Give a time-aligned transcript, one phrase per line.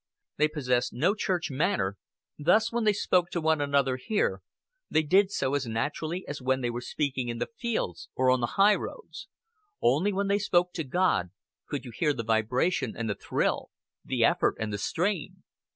[0.37, 1.95] They possessed no church manner:
[2.35, 4.41] thus, when they spoke to one another here,
[4.89, 8.39] they did so as naturally as when they were speaking in the fields or on
[8.41, 9.27] the highroads.
[9.79, 11.29] Only when they spoke to God,
[11.67, 13.69] could you hear the vibration and the thrill,
[14.03, 15.43] the effort and the strain.